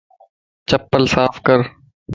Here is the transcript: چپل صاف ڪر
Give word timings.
چپل 0.69 1.03
صاف 1.13 1.33
ڪر 1.45 1.59